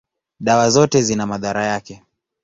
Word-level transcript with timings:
dawa 0.39 0.69
zote 0.69 1.01
zina 1.01 1.25
madhara 1.27 1.63
yake. 1.65 2.03